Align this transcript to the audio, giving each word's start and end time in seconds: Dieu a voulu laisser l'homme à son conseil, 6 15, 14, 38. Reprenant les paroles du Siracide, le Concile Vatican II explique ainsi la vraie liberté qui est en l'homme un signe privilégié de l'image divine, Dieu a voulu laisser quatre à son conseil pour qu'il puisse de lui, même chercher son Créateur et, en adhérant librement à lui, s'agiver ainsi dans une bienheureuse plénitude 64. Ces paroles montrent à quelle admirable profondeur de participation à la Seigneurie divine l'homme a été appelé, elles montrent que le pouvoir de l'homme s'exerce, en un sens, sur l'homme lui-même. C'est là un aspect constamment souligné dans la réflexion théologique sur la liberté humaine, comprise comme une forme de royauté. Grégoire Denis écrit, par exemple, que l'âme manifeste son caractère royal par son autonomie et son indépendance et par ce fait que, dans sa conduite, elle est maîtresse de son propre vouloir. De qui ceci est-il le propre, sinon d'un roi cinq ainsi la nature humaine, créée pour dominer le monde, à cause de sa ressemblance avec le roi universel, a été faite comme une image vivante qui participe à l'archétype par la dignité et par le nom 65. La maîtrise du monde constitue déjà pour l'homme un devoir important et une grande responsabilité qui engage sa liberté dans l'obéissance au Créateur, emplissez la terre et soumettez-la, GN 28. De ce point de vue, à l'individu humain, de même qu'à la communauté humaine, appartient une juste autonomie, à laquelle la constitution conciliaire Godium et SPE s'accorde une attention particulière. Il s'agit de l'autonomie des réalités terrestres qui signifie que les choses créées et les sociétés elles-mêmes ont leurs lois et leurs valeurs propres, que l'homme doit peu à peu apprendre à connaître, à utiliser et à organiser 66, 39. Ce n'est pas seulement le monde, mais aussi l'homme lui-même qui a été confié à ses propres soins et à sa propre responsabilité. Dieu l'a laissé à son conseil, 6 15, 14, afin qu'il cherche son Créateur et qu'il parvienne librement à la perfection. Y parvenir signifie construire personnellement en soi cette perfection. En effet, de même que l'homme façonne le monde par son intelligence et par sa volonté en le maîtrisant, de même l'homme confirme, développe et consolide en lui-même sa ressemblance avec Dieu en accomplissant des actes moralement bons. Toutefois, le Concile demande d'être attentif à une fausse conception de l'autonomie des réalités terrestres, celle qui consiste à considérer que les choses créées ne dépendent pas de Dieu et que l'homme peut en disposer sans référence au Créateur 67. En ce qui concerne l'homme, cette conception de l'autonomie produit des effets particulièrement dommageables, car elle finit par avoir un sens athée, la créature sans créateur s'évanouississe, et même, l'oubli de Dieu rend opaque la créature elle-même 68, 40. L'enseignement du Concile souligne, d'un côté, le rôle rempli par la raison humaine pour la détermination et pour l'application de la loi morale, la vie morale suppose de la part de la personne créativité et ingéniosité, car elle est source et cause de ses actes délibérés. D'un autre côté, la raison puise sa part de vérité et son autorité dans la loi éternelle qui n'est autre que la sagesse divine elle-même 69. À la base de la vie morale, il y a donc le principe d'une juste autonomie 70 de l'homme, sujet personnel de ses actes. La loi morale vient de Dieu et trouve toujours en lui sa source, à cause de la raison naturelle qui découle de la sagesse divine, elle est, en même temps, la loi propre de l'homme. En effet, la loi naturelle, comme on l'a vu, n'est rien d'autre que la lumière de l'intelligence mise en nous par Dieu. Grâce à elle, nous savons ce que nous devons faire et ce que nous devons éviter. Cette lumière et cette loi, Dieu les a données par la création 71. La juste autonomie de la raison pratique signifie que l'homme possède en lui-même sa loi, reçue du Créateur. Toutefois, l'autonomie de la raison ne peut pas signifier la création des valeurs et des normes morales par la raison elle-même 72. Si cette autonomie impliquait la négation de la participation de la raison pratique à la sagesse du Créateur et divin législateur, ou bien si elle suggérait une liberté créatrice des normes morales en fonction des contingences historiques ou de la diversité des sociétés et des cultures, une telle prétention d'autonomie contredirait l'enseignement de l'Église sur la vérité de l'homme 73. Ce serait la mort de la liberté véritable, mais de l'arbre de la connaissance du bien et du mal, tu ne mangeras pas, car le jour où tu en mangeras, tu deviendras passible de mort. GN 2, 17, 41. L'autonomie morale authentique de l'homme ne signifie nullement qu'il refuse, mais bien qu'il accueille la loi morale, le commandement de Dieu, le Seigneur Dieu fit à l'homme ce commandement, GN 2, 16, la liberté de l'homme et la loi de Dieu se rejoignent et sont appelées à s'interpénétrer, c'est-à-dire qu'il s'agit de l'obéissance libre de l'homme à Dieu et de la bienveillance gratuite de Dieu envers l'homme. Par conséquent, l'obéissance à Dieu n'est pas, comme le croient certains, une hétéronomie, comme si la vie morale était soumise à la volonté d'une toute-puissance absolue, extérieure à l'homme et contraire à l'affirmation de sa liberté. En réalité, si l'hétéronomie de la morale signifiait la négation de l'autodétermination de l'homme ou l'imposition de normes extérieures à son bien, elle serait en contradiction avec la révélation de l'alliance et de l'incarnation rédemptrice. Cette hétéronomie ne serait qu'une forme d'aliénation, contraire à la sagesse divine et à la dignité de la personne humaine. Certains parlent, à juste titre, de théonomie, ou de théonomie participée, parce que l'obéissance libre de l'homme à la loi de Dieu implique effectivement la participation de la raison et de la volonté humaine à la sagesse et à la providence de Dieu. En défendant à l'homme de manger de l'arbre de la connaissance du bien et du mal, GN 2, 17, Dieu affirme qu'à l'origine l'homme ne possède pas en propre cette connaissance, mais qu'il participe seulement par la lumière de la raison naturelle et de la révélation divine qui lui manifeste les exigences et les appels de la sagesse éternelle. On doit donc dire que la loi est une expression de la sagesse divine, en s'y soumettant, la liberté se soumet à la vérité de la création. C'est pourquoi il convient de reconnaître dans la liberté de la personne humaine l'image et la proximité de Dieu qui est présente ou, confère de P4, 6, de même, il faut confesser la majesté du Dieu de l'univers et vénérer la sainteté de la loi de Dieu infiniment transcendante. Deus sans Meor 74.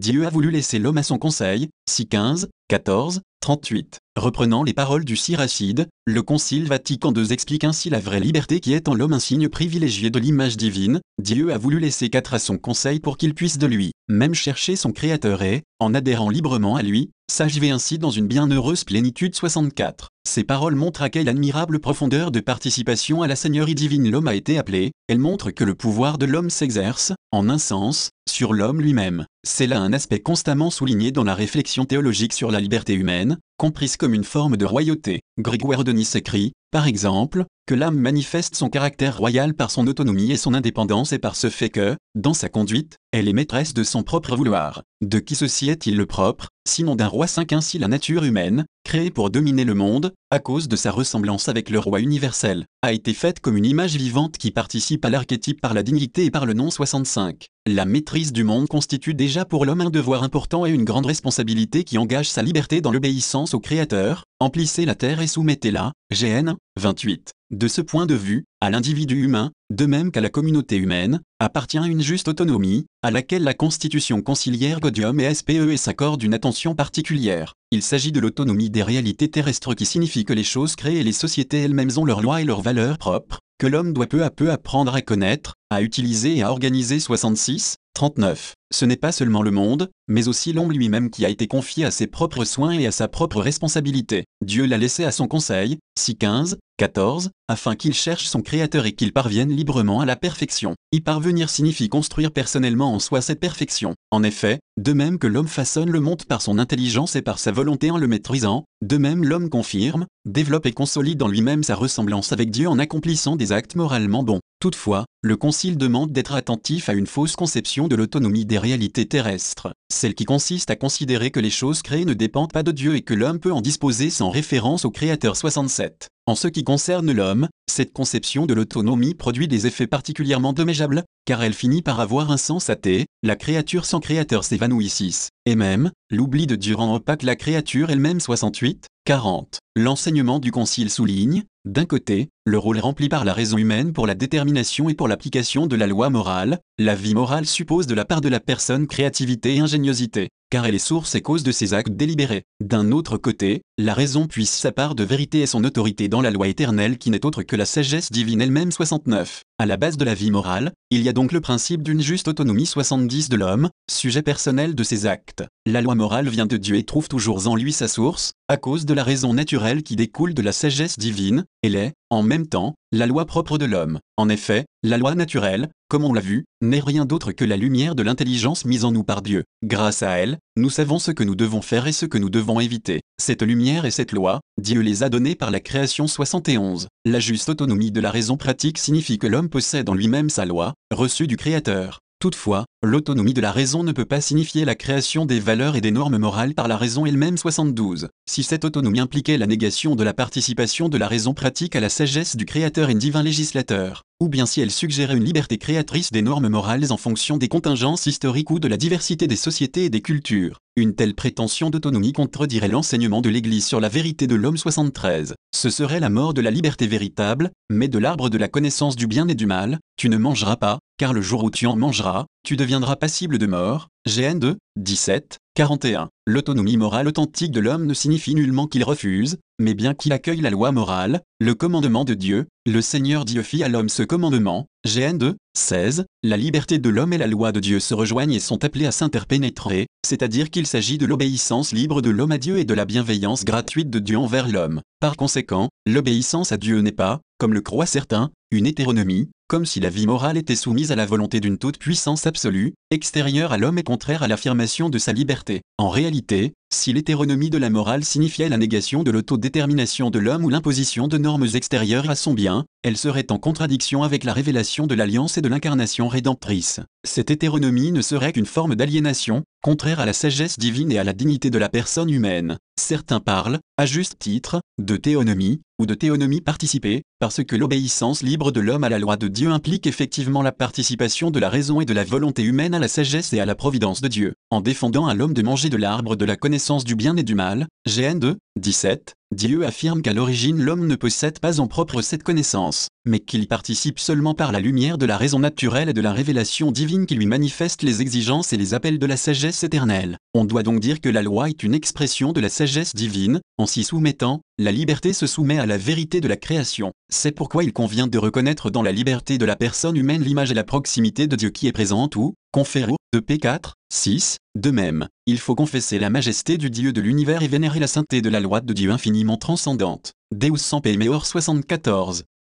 Dieu 0.00 0.24
a 0.26 0.30
voulu 0.30 0.50
laisser 0.50 0.78
l'homme 0.78 0.96
à 0.96 1.02
son 1.02 1.18
conseil, 1.18 1.68
6 1.90 2.06
15, 2.06 2.48
14, 2.68 3.20
38. 3.42 3.98
Reprenant 4.16 4.62
les 4.62 4.72
paroles 4.72 5.04
du 5.04 5.14
Siracide, 5.14 5.88
le 6.06 6.22
Concile 6.22 6.66
Vatican 6.66 7.12
II 7.12 7.30
explique 7.30 7.64
ainsi 7.64 7.90
la 7.90 8.00
vraie 8.00 8.18
liberté 8.18 8.60
qui 8.60 8.72
est 8.72 8.88
en 8.88 8.94
l'homme 8.94 9.12
un 9.12 9.18
signe 9.18 9.50
privilégié 9.50 10.08
de 10.08 10.18
l'image 10.18 10.56
divine, 10.56 11.02
Dieu 11.22 11.52
a 11.52 11.58
voulu 11.58 11.78
laisser 11.80 12.08
quatre 12.08 12.32
à 12.32 12.38
son 12.38 12.56
conseil 12.56 12.98
pour 12.98 13.18
qu'il 13.18 13.34
puisse 13.34 13.58
de 13.58 13.66
lui, 13.66 13.92
même 14.08 14.32
chercher 14.32 14.74
son 14.74 14.90
Créateur 14.90 15.42
et, 15.42 15.64
en 15.80 15.92
adhérant 15.92 16.30
librement 16.30 16.76
à 16.76 16.82
lui, 16.82 17.10
s'agiver 17.30 17.70
ainsi 17.70 17.98
dans 17.98 18.10
une 18.10 18.26
bienheureuse 18.26 18.84
plénitude 18.84 19.34
64. 19.34 20.08
Ces 20.28 20.44
paroles 20.44 20.74
montrent 20.74 21.02
à 21.02 21.10
quelle 21.10 21.28
admirable 21.28 21.78
profondeur 21.78 22.30
de 22.30 22.40
participation 22.40 23.22
à 23.22 23.26
la 23.26 23.36
Seigneurie 23.36 23.74
divine 23.74 24.10
l'homme 24.10 24.28
a 24.28 24.34
été 24.34 24.58
appelé, 24.58 24.92
elles 25.08 25.18
montrent 25.18 25.50
que 25.50 25.64
le 25.64 25.74
pouvoir 25.74 26.18
de 26.18 26.26
l'homme 26.26 26.50
s'exerce, 26.50 27.12
en 27.32 27.48
un 27.48 27.58
sens, 27.58 28.10
sur 28.28 28.52
l'homme 28.52 28.80
lui-même. 28.80 29.26
C'est 29.46 29.66
là 29.66 29.80
un 29.80 29.92
aspect 29.92 30.20
constamment 30.20 30.70
souligné 30.70 31.12
dans 31.12 31.24
la 31.24 31.34
réflexion 31.34 31.84
théologique 31.84 32.32
sur 32.32 32.50
la 32.50 32.60
liberté 32.60 32.94
humaine, 32.94 33.38
comprise 33.56 33.96
comme 33.96 34.14
une 34.14 34.24
forme 34.24 34.56
de 34.56 34.64
royauté. 34.64 35.20
Grégoire 35.38 35.84
Denis 35.84 36.10
écrit, 36.14 36.52
par 36.70 36.86
exemple, 36.86 37.44
que 37.66 37.74
l'âme 37.74 37.98
manifeste 37.98 38.54
son 38.54 38.68
caractère 38.68 39.18
royal 39.18 39.54
par 39.54 39.70
son 39.70 39.86
autonomie 39.86 40.30
et 40.30 40.36
son 40.36 40.54
indépendance 40.54 41.12
et 41.12 41.18
par 41.18 41.36
ce 41.36 41.50
fait 41.50 41.70
que, 41.70 41.96
dans 42.14 42.34
sa 42.34 42.48
conduite, 42.48 42.96
elle 43.12 43.28
est 43.28 43.32
maîtresse 43.32 43.74
de 43.74 43.82
son 43.82 44.02
propre 44.02 44.36
vouloir. 44.36 44.82
De 45.00 45.18
qui 45.18 45.34
ceci 45.34 45.70
est-il 45.70 45.96
le 45.96 46.06
propre, 46.06 46.48
sinon 46.70 46.94
d'un 46.94 47.08
roi 47.08 47.26
cinq 47.26 47.52
ainsi 47.52 47.78
la 47.78 47.88
nature 47.88 48.24
humaine, 48.24 48.64
créée 48.90 49.12
pour 49.12 49.30
dominer 49.30 49.62
le 49.62 49.74
monde, 49.74 50.12
à 50.32 50.40
cause 50.40 50.66
de 50.66 50.74
sa 50.74 50.90
ressemblance 50.90 51.48
avec 51.48 51.70
le 51.70 51.78
roi 51.78 52.00
universel, 52.00 52.64
a 52.82 52.92
été 52.92 53.14
faite 53.14 53.38
comme 53.38 53.56
une 53.56 53.64
image 53.64 53.94
vivante 53.94 54.36
qui 54.36 54.50
participe 54.50 55.04
à 55.04 55.10
l'archétype 55.10 55.60
par 55.60 55.74
la 55.74 55.84
dignité 55.84 56.24
et 56.24 56.32
par 56.32 56.44
le 56.44 56.54
nom 56.54 56.72
65. 56.72 57.46
La 57.68 57.84
maîtrise 57.84 58.32
du 58.32 58.42
monde 58.42 58.66
constitue 58.66 59.14
déjà 59.14 59.44
pour 59.44 59.64
l'homme 59.64 59.82
un 59.82 59.90
devoir 59.90 60.24
important 60.24 60.66
et 60.66 60.70
une 60.70 60.82
grande 60.82 61.06
responsabilité 61.06 61.84
qui 61.84 61.98
engage 61.98 62.28
sa 62.28 62.42
liberté 62.42 62.80
dans 62.80 62.90
l'obéissance 62.90 63.54
au 63.54 63.60
Créateur, 63.60 64.24
emplissez 64.40 64.84
la 64.86 64.96
terre 64.96 65.20
et 65.20 65.28
soumettez-la, 65.28 65.92
GN 66.12 66.54
28. 66.80 67.30
De 67.52 67.68
ce 67.68 67.82
point 67.82 68.06
de 68.06 68.14
vue, 68.14 68.44
à 68.60 68.70
l'individu 68.70 69.22
humain, 69.22 69.52
de 69.70 69.86
même 69.86 70.10
qu'à 70.10 70.20
la 70.20 70.30
communauté 70.30 70.74
humaine, 70.74 71.20
appartient 71.38 71.78
une 71.78 72.02
juste 72.02 72.26
autonomie, 72.26 72.86
à 73.04 73.12
laquelle 73.12 73.44
la 73.44 73.54
constitution 73.54 74.20
conciliaire 74.20 74.80
Godium 74.80 75.20
et 75.20 75.32
SPE 75.32 75.76
s'accorde 75.76 76.24
une 76.24 76.34
attention 76.34 76.74
particulière. 76.74 77.54
Il 77.72 77.82
s'agit 77.82 78.10
de 78.10 78.18
l'autonomie 78.18 78.68
des 78.68 78.82
réalités 78.82 79.30
terrestres 79.30 79.74
qui 79.74 79.86
signifie 79.86 80.24
que 80.24 80.32
les 80.32 80.42
choses 80.42 80.74
créées 80.74 80.98
et 80.98 81.04
les 81.04 81.12
sociétés 81.12 81.60
elles-mêmes 81.60 81.96
ont 81.98 82.04
leurs 82.04 82.20
lois 82.20 82.40
et 82.40 82.44
leurs 82.44 82.62
valeurs 82.62 82.98
propres, 82.98 83.38
que 83.58 83.68
l'homme 83.68 83.92
doit 83.92 84.08
peu 84.08 84.24
à 84.24 84.30
peu 84.30 84.50
apprendre 84.50 84.92
à 84.92 85.02
connaître, 85.02 85.54
à 85.70 85.80
utiliser 85.80 86.36
et 86.36 86.42
à 86.42 86.50
organiser 86.50 86.98
66, 86.98 87.76
39. 87.94 88.54
Ce 88.72 88.84
n'est 88.84 88.96
pas 88.96 89.10
seulement 89.10 89.42
le 89.42 89.50
monde, 89.50 89.90
mais 90.06 90.28
aussi 90.28 90.52
l'homme 90.52 90.70
lui-même 90.70 91.10
qui 91.10 91.24
a 91.24 91.28
été 91.28 91.48
confié 91.48 91.84
à 91.84 91.90
ses 91.90 92.06
propres 92.06 92.44
soins 92.44 92.70
et 92.70 92.86
à 92.86 92.92
sa 92.92 93.08
propre 93.08 93.40
responsabilité. 93.40 94.24
Dieu 94.44 94.64
l'a 94.64 94.78
laissé 94.78 95.04
à 95.04 95.10
son 95.10 95.26
conseil, 95.26 95.78
6 95.98 96.16
15, 96.16 96.58
14, 96.78 97.30
afin 97.48 97.74
qu'il 97.74 97.94
cherche 97.94 98.26
son 98.26 98.42
Créateur 98.42 98.86
et 98.86 98.92
qu'il 98.92 99.12
parvienne 99.12 99.50
librement 99.50 100.00
à 100.00 100.06
la 100.06 100.14
perfection. 100.14 100.76
Y 100.92 101.00
parvenir 101.00 101.50
signifie 101.50 101.88
construire 101.88 102.30
personnellement 102.30 102.94
en 102.94 103.00
soi 103.00 103.20
cette 103.20 103.40
perfection. 103.40 103.94
En 104.12 104.22
effet, 104.22 104.60
de 104.78 104.92
même 104.92 105.18
que 105.18 105.26
l'homme 105.26 105.48
façonne 105.48 105.90
le 105.90 106.00
monde 106.00 106.24
par 106.24 106.40
son 106.40 106.58
intelligence 106.58 107.16
et 107.16 107.22
par 107.22 107.40
sa 107.40 107.50
volonté 107.50 107.90
en 107.90 107.98
le 107.98 108.06
maîtrisant, 108.06 108.64
de 108.82 108.96
même 108.98 109.24
l'homme 109.24 109.50
confirme, 109.50 110.06
développe 110.26 110.66
et 110.66 110.72
consolide 110.72 111.22
en 111.22 111.28
lui-même 111.28 111.64
sa 111.64 111.74
ressemblance 111.74 112.32
avec 112.32 112.50
Dieu 112.50 112.68
en 112.68 112.78
accomplissant 112.78 113.36
des 113.36 113.52
actes 113.52 113.74
moralement 113.74 114.22
bons. 114.22 114.40
Toutefois, 114.60 115.06
le 115.22 115.36
Concile 115.36 115.78
demande 115.78 116.12
d'être 116.12 116.34
attentif 116.34 116.88
à 116.88 116.92
une 116.92 117.06
fausse 117.06 117.36
conception 117.36 117.88
de 117.88 117.96
l'autonomie 117.96 118.44
des 118.44 118.58
réalités 118.60 119.06
terrestres, 119.06 119.72
celle 119.92 120.14
qui 120.14 120.24
consiste 120.24 120.70
à 120.70 120.76
considérer 120.76 121.32
que 121.32 121.40
les 121.40 121.50
choses 121.50 121.82
créées 121.82 122.04
ne 122.04 122.14
dépendent 122.14 122.52
pas 122.52 122.62
de 122.62 122.70
Dieu 122.70 122.94
et 122.94 123.02
que 123.02 123.14
l'homme 123.14 123.40
peut 123.40 123.52
en 123.52 123.60
disposer 123.60 124.10
sans 124.10 124.30
référence 124.30 124.84
au 124.84 124.90
Créateur 124.92 125.36
67. 125.36 126.08
En 126.26 126.36
ce 126.36 126.46
qui 126.46 126.62
concerne 126.62 127.10
l'homme, 127.10 127.48
cette 127.68 127.92
conception 127.92 128.46
de 128.46 128.54
l'autonomie 128.54 129.14
produit 129.14 129.48
des 129.48 129.66
effets 129.66 129.88
particulièrement 129.88 130.52
dommageables, 130.52 131.02
car 131.24 131.42
elle 131.42 131.54
finit 131.54 131.82
par 131.82 131.98
avoir 131.98 132.30
un 132.30 132.36
sens 132.36 132.70
athée, 132.70 133.06
la 133.24 133.34
créature 133.34 133.84
sans 133.84 133.98
créateur 133.98 134.44
s'évanouississe, 134.44 135.30
et 135.46 135.56
même, 135.56 135.90
l'oubli 136.10 136.46
de 136.46 136.54
Dieu 136.54 136.76
rend 136.76 136.94
opaque 136.94 137.24
la 137.24 137.34
créature 137.34 137.90
elle-même 137.90 138.20
68, 138.20 138.86
40. 139.04 139.58
L'enseignement 139.76 140.38
du 140.40 140.52
Concile 140.52 140.90
souligne, 140.90 141.44
d'un 141.64 141.86
côté, 141.86 142.28
le 142.44 142.58
rôle 142.58 142.78
rempli 142.78 143.08
par 143.08 143.24
la 143.24 143.32
raison 143.32 143.56
humaine 143.56 143.92
pour 143.92 144.06
la 144.06 144.14
détermination 144.14 144.88
et 144.88 144.94
pour 144.94 145.08
l'application 145.08 145.66
de 145.66 145.74
la 145.74 145.86
loi 145.86 146.10
morale, 146.10 146.60
la 146.78 146.94
vie 146.94 147.14
morale 147.14 147.46
suppose 147.46 147.86
de 147.86 147.94
la 147.94 148.04
part 148.04 148.20
de 148.20 148.28
la 148.28 148.40
personne 148.40 148.86
créativité 148.86 149.56
et 149.56 149.60
ingéniosité, 149.60 150.28
car 150.50 150.66
elle 150.66 150.74
est 150.74 150.78
source 150.78 151.14
et 151.14 151.22
cause 151.22 151.44
de 151.44 151.52
ses 151.52 151.74
actes 151.74 151.92
délibérés. 151.92 152.42
D'un 152.60 152.90
autre 152.90 153.16
côté, 153.16 153.62
la 153.78 153.94
raison 153.94 154.26
puise 154.26 154.50
sa 154.50 154.72
part 154.72 154.94
de 154.94 155.04
vérité 155.04 155.40
et 155.40 155.46
son 155.46 155.64
autorité 155.64 156.08
dans 156.08 156.20
la 156.20 156.30
loi 156.30 156.48
éternelle 156.48 156.98
qui 156.98 157.10
n'est 157.10 157.24
autre 157.24 157.42
que 157.44 157.56
la 157.56 157.64
sagesse 157.64 158.10
divine 158.10 158.42
elle-même 158.42 158.72
69. 158.72 159.42
À 159.58 159.66
la 159.66 159.76
base 159.76 159.96
de 159.96 160.04
la 160.04 160.14
vie 160.14 160.30
morale, 160.30 160.72
il 160.90 161.02
y 161.02 161.08
a 161.08 161.12
donc 161.12 161.32
le 161.32 161.40
principe 161.40 161.82
d'une 161.82 162.00
juste 162.00 162.28
autonomie 162.28 162.66
70 162.66 163.28
de 163.28 163.36
l'homme, 163.36 163.70
sujet 163.90 164.22
personnel 164.22 164.74
de 164.74 164.82
ses 164.82 165.06
actes. 165.06 165.44
La 165.66 165.82
loi 165.82 165.94
morale 165.94 166.28
vient 166.28 166.46
de 166.46 166.56
Dieu 166.56 166.76
et 166.76 166.84
trouve 166.84 167.08
toujours 167.08 167.46
en 167.46 167.54
lui 167.54 167.72
sa 167.72 167.86
source, 167.86 168.32
à 168.48 168.56
cause 168.56 168.86
de 168.86 168.94
la 168.94 169.04
raison 169.04 169.34
naturelle 169.34 169.84
qui 169.84 169.94
découle 169.94 170.34
de 170.34 170.42
la 170.42 170.52
sagesse 170.52 170.98
divine, 170.98 171.44
elle 171.62 171.76
est, 171.76 171.92
en 172.10 172.22
même 172.24 172.48
temps, 172.48 172.74
la 172.90 173.06
loi 173.06 173.24
propre 173.24 173.58
de 173.58 173.66
l'homme. 173.66 174.00
En 174.16 174.28
effet, 174.28 174.66
la 174.82 174.98
loi 174.98 175.14
naturelle, 175.14 175.70
comme 175.90 176.04
on 176.04 176.12
l'a 176.12 176.20
vu, 176.20 176.44
n'est 176.62 176.80
rien 176.80 177.04
d'autre 177.04 177.32
que 177.32 177.44
la 177.44 177.56
lumière 177.56 177.96
de 177.96 178.04
l'intelligence 178.04 178.64
mise 178.64 178.84
en 178.84 178.92
nous 178.92 179.02
par 179.02 179.22
Dieu. 179.22 179.42
Grâce 179.64 180.04
à 180.04 180.10
elle, 180.10 180.38
nous 180.56 180.70
savons 180.70 181.00
ce 181.00 181.10
que 181.10 181.24
nous 181.24 181.34
devons 181.34 181.62
faire 181.62 181.88
et 181.88 181.92
ce 181.92 182.06
que 182.06 182.16
nous 182.16 182.30
devons 182.30 182.60
éviter. 182.60 183.00
Cette 183.20 183.42
lumière 183.42 183.84
et 183.84 183.90
cette 183.90 184.12
loi, 184.12 184.40
Dieu 184.56 184.82
les 184.82 185.02
a 185.02 185.08
données 185.08 185.34
par 185.34 185.50
la 185.50 185.58
création 185.58 186.06
71. 186.06 186.86
La 187.04 187.18
juste 187.18 187.48
autonomie 187.48 187.90
de 187.90 188.00
la 188.00 188.12
raison 188.12 188.36
pratique 188.36 188.78
signifie 188.78 189.18
que 189.18 189.26
l'homme 189.26 189.48
possède 189.48 189.88
en 189.88 189.94
lui-même 189.94 190.30
sa 190.30 190.46
loi, 190.46 190.74
reçue 190.92 191.26
du 191.26 191.36
Créateur. 191.36 191.98
Toutefois, 192.20 192.66
l'autonomie 192.82 193.32
de 193.32 193.40
la 193.40 193.50
raison 193.50 193.82
ne 193.82 193.92
peut 193.92 194.04
pas 194.04 194.20
signifier 194.20 194.66
la 194.66 194.74
création 194.74 195.24
des 195.24 195.40
valeurs 195.40 195.74
et 195.74 195.80
des 195.80 195.90
normes 195.90 196.18
morales 196.18 196.52
par 196.52 196.68
la 196.68 196.76
raison 196.76 197.06
elle-même 197.06 197.38
72. 197.38 198.08
Si 198.28 198.42
cette 198.42 198.66
autonomie 198.66 199.00
impliquait 199.00 199.38
la 199.38 199.46
négation 199.46 199.96
de 199.96 200.04
la 200.04 200.12
participation 200.12 200.90
de 200.90 200.98
la 200.98 201.08
raison 201.08 201.32
pratique 201.32 201.76
à 201.76 201.80
la 201.80 201.88
sagesse 201.88 202.36
du 202.36 202.44
Créateur 202.44 202.90
et 202.90 202.94
divin 202.94 203.22
législateur, 203.22 204.02
ou 204.20 204.28
bien 204.28 204.44
si 204.44 204.60
elle 204.60 204.70
suggérait 204.70 205.16
une 205.16 205.24
liberté 205.24 205.56
créatrice 205.56 206.12
des 206.12 206.20
normes 206.20 206.48
morales 206.48 206.92
en 206.92 206.98
fonction 206.98 207.38
des 207.38 207.48
contingences 207.48 208.04
historiques 208.04 208.50
ou 208.50 208.58
de 208.58 208.68
la 208.68 208.76
diversité 208.76 209.26
des 209.26 209.34
sociétés 209.36 209.86
et 209.86 209.90
des 209.90 210.02
cultures, 210.02 210.58
une 210.76 210.94
telle 210.94 211.14
prétention 211.14 211.70
d'autonomie 211.70 212.12
contredirait 212.12 212.68
l'enseignement 212.68 213.22
de 213.22 213.30
l'Église 213.30 213.66
sur 213.66 213.80
la 213.80 213.88
vérité 213.88 214.26
de 214.26 214.34
l'homme 214.34 214.58
73. 214.58 215.34
Ce 215.54 215.70
serait 215.70 216.00
la 216.00 216.10
mort 216.10 216.34
de 216.34 216.42
la 216.42 216.50
liberté 216.50 216.86
véritable, 216.86 217.50
mais 217.70 217.88
de 217.88 217.98
l'arbre 217.98 218.28
de 218.28 218.36
la 218.36 218.48
connaissance 218.48 218.94
du 218.94 219.06
bien 219.06 219.26
et 219.28 219.34
du 219.34 219.46
mal, 219.46 219.78
tu 219.96 220.10
ne 220.10 220.18
mangeras 220.18 220.56
pas, 220.56 220.78
car 221.00 221.14
le 221.14 221.22
jour 221.22 221.44
où 221.44 221.50
tu 221.50 221.64
en 221.64 221.76
mangeras, 221.76 222.26
tu 222.44 222.58
deviendras 222.58 222.94
passible 222.94 223.38
de 223.38 223.46
mort. 223.46 223.88
GN 224.06 224.38
2, 224.38 224.58
17, 224.76 225.38
41. 225.54 226.10
L'autonomie 226.26 226.76
morale 226.76 227.08
authentique 227.08 227.52
de 227.52 227.60
l'homme 227.60 227.86
ne 227.86 227.94
signifie 227.94 228.34
nullement 228.34 228.66
qu'il 228.66 228.84
refuse, 228.84 229.38
mais 229.58 229.72
bien 229.72 229.94
qu'il 229.94 230.12
accueille 230.12 230.42
la 230.42 230.50
loi 230.50 230.72
morale, 230.72 231.22
le 231.40 231.54
commandement 231.54 232.04
de 232.04 232.12
Dieu, 232.12 232.48
le 232.66 232.82
Seigneur 232.82 233.24
Dieu 233.24 233.42
fit 233.42 233.62
à 233.62 233.70
l'homme 233.70 233.88
ce 233.88 234.02
commandement, 234.02 234.66
GN 234.86 235.16
2, 235.16 235.36
16, 235.56 236.04
la 236.22 236.36
liberté 236.36 236.78
de 236.78 236.90
l'homme 236.90 237.14
et 237.14 237.18
la 237.18 237.26
loi 237.26 237.50
de 237.50 237.60
Dieu 237.60 237.80
se 237.80 237.94
rejoignent 237.94 238.34
et 238.34 238.40
sont 238.40 238.62
appelées 238.62 238.84
à 238.84 238.92
s'interpénétrer, 238.92 239.86
c'est-à-dire 240.06 240.50
qu'il 240.50 240.66
s'agit 240.66 240.98
de 240.98 241.06
l'obéissance 241.06 241.72
libre 241.72 242.02
de 242.02 242.10
l'homme 242.10 242.32
à 242.32 242.38
Dieu 242.38 242.58
et 242.58 242.64
de 242.64 242.74
la 242.74 242.84
bienveillance 242.84 243.46
gratuite 243.46 243.88
de 243.88 244.00
Dieu 244.00 244.18
envers 244.18 244.48
l'homme. 244.48 244.82
Par 245.00 245.16
conséquent, 245.16 245.70
l'obéissance 245.86 246.52
à 246.52 246.58
Dieu 246.58 246.82
n'est 246.82 246.92
pas, 246.92 247.20
comme 247.38 247.54
le 247.54 247.62
croient 247.62 247.86
certains, 247.86 248.30
une 248.52 248.66
hétéronomie, 248.66 249.28
comme 249.46 249.64
si 249.64 249.78
la 249.78 249.90
vie 249.90 250.06
morale 250.06 250.36
était 250.36 250.56
soumise 250.56 250.90
à 250.90 250.96
la 250.96 251.06
volonté 251.06 251.38
d'une 251.38 251.58
toute-puissance 251.58 252.26
absolue, 252.26 252.74
extérieure 252.90 253.52
à 253.52 253.58
l'homme 253.58 253.78
et 253.78 253.84
contraire 253.84 254.24
à 254.24 254.28
l'affirmation 254.28 254.90
de 254.90 254.98
sa 254.98 255.12
liberté. 255.12 255.62
En 255.78 255.88
réalité, 255.88 256.52
si 256.72 256.92
l'hétéronomie 256.92 257.50
de 257.50 257.58
la 257.58 257.70
morale 257.70 258.04
signifiait 258.04 258.48
la 258.48 258.56
négation 258.56 259.04
de 259.04 259.10
l'autodétermination 259.12 260.10
de 260.10 260.18
l'homme 260.18 260.44
ou 260.44 260.48
l'imposition 260.48 261.06
de 261.06 261.18
normes 261.18 261.46
extérieures 261.54 262.10
à 262.10 262.16
son 262.16 262.34
bien, 262.34 262.64
elle 262.82 262.96
serait 262.96 263.30
en 263.30 263.38
contradiction 263.38 264.02
avec 264.02 264.24
la 264.24 264.32
révélation 264.32 264.86
de 264.86 264.94
l'alliance 264.94 265.38
et 265.38 265.42
de 265.42 265.48
l'incarnation 265.48 266.08
rédemptrice. 266.08 266.80
Cette 267.04 267.30
hétéronomie 267.30 267.92
ne 267.92 268.02
serait 268.02 268.32
qu'une 268.32 268.46
forme 268.46 268.74
d'aliénation, 268.74 269.42
contraire 269.62 270.00
à 270.00 270.06
la 270.06 270.12
sagesse 270.12 270.58
divine 270.58 270.90
et 270.92 270.98
à 270.98 271.04
la 271.04 271.12
dignité 271.12 271.50
de 271.50 271.58
la 271.58 271.68
personne 271.68 272.10
humaine. 272.10 272.58
Certains 272.78 273.20
parlent, 273.20 273.58
à 273.76 273.86
juste 273.86 274.18
titre, 274.18 274.60
de 274.78 274.96
théonomie, 274.96 275.60
ou 275.78 275.86
de 275.86 275.94
théonomie 275.94 276.40
participée, 276.40 277.02
parce 277.18 277.44
que 277.44 277.56
l'obéissance 277.56 278.22
libre 278.22 278.52
de 278.52 278.60
l'homme 278.60 278.84
à 278.84 278.88
la 278.88 278.98
loi 278.98 279.16
de 279.16 279.28
Dieu 279.28 279.50
implique 279.50 279.86
effectivement 279.86 280.42
la 280.42 280.52
participation 280.52 281.30
de 281.30 281.38
la 281.38 281.48
raison 281.48 281.80
et 281.80 281.84
de 281.84 281.94
la 281.94 282.04
volonté 282.04 282.42
humaine 282.42 282.74
à 282.74 282.78
la 282.78 282.88
sagesse 282.88 283.32
et 283.32 283.40
à 283.40 283.46
la 283.46 283.54
providence 283.54 284.00
de 284.00 284.08
Dieu. 284.08 284.34
En 284.50 284.60
défendant 284.60 285.06
à 285.06 285.14
l'homme 285.14 285.34
de 285.34 285.42
manger 285.42 285.68
de 285.68 285.76
l'arbre 285.76 286.16
de 286.16 286.24
la 286.24 286.36
connaissance 286.36 286.84
du 286.84 286.94
bien 286.94 287.16
et 287.16 287.22
du 287.22 287.34
mal, 287.34 287.66
GN 287.86 288.18
2, 288.18 288.36
17, 288.58 289.14
Dieu 289.32 289.64
affirme 289.64 290.02
qu'à 290.02 290.12
l'origine 290.12 290.60
l'homme 290.60 290.88
ne 290.88 290.96
possède 290.96 291.38
pas 291.38 291.60
en 291.60 291.68
propre 291.68 292.02
cette 292.02 292.24
connaissance, 292.24 292.88
mais 293.06 293.20
qu'il 293.20 293.46
participe 293.46 294.00
seulement 294.00 294.34
par 294.34 294.50
la 294.50 294.58
lumière 294.58 294.98
de 294.98 295.06
la 295.06 295.16
raison 295.16 295.38
naturelle 295.38 295.88
et 295.88 295.92
de 295.92 296.00
la 296.00 296.12
révélation 296.12 296.72
divine 296.72 297.06
qui 297.06 297.14
lui 297.14 297.26
manifeste 297.26 297.82
les 297.82 298.02
exigences 298.02 298.52
et 298.52 298.56
les 298.56 298.74
appels 298.74 298.98
de 298.98 299.06
la 299.06 299.16
sagesse 299.16 299.62
éternelle. 299.62 300.16
On 300.34 300.44
doit 300.44 300.64
donc 300.64 300.80
dire 300.80 301.00
que 301.00 301.08
la 301.08 301.22
loi 301.22 301.48
est 301.48 301.62
une 301.62 301.74
expression 301.74 302.32
de 302.32 302.40
la 302.40 302.48
sagesse 302.48 302.92
divine, 302.92 303.40
en 303.60 303.66
s'y 303.66 303.84
soumettant, 303.84 304.40
la 304.58 304.72
liberté 304.72 305.12
se 305.12 305.26
soumet 305.26 305.58
à 305.58 305.66
la 305.66 305.78
vérité 305.78 306.20
de 306.20 306.28
la 306.28 306.36
création. 306.36 306.92
C'est 307.10 307.32
pourquoi 307.32 307.62
il 307.62 307.72
convient 307.72 308.06
de 308.06 308.18
reconnaître 308.18 308.70
dans 308.70 308.82
la 308.82 308.92
liberté 308.92 309.38
de 309.38 309.44
la 309.44 309.56
personne 309.56 309.96
humaine 309.96 310.22
l'image 310.22 310.50
et 310.50 310.54
la 310.54 310.64
proximité 310.64 311.26
de 311.26 311.36
Dieu 311.36 311.50
qui 311.50 311.66
est 311.66 311.72
présente 311.72 312.16
ou, 312.16 312.34
confère 312.52 312.88
de 313.12 313.20
P4, 313.20 313.72
6, 313.92 314.38
de 314.56 314.70
même, 314.70 315.08
il 315.26 315.38
faut 315.38 315.54
confesser 315.54 315.98
la 315.98 316.10
majesté 316.10 316.58
du 316.58 316.70
Dieu 316.70 316.92
de 316.92 317.00
l'univers 317.00 317.42
et 317.42 317.48
vénérer 317.48 317.80
la 317.80 317.86
sainteté 317.86 318.22
de 318.22 318.28
la 318.28 318.40
loi 318.40 318.60
de 318.60 318.72
Dieu 318.72 318.90
infiniment 318.90 319.36
transcendante. 319.36 320.12
Deus 320.34 320.56
sans 320.56 320.80
Meor 320.84 321.26
74. 321.26 322.24